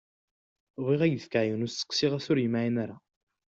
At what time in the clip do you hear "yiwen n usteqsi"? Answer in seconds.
1.45-2.07